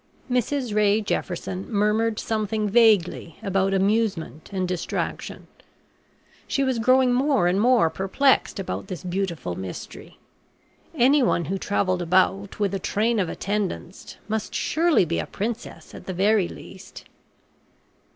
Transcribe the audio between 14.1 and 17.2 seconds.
must surely be a princess at the very least.